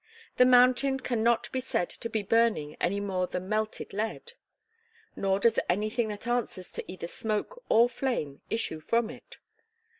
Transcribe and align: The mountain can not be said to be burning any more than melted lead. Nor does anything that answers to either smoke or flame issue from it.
The 0.37 0.45
mountain 0.47 0.99
can 0.99 1.21
not 1.21 1.51
be 1.51 1.59
said 1.59 1.87
to 1.91 2.09
be 2.09 2.23
burning 2.23 2.75
any 2.81 2.99
more 2.99 3.27
than 3.27 3.47
melted 3.49 3.93
lead. 3.93 4.33
Nor 5.15 5.39
does 5.39 5.59
anything 5.69 6.07
that 6.07 6.25
answers 6.25 6.71
to 6.71 6.91
either 6.91 7.05
smoke 7.05 7.63
or 7.69 7.87
flame 7.87 8.41
issue 8.49 8.79
from 8.79 9.11
it. 9.11 9.37